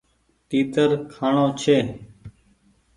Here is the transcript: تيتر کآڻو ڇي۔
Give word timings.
تيتر 0.49 0.89
کآڻو 1.11 1.45
ڇي۔ 1.59 1.77